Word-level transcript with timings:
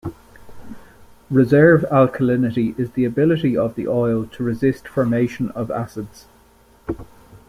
Reserve 1.29 1.83
alkalinity 1.91 2.73
is 2.79 2.93
the 2.93 3.05
ability 3.05 3.55
of 3.55 3.75
the 3.75 3.87
oil 3.87 4.25
to 4.25 4.41
resist 4.41 4.87
formation 4.87 5.51
of 5.51 5.69
acids. 5.69 6.25